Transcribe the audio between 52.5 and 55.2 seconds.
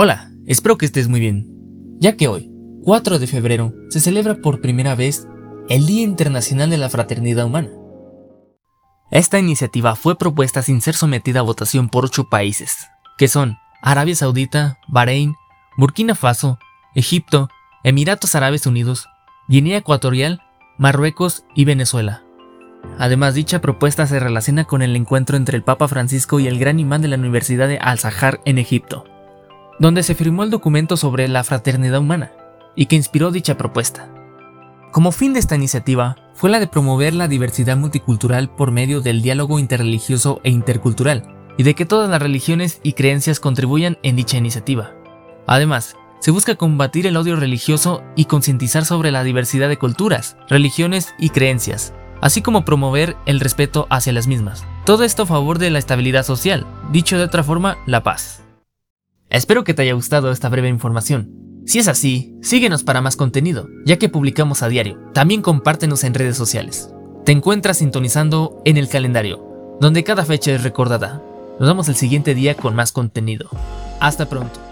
promover el respeto hacia las mismas. Todo